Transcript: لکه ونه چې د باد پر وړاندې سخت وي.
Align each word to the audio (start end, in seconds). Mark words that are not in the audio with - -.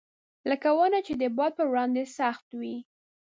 لکه 0.49 0.69
ونه 0.77 0.99
چې 1.07 1.13
د 1.21 1.23
باد 1.37 1.51
پر 1.57 1.65
وړاندې 1.71 2.03
سخت 2.17 2.47
وي. 2.59 2.75